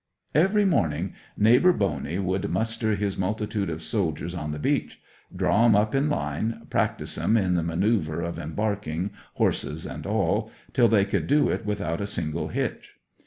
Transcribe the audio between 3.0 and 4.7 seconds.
multitude of soldiers on the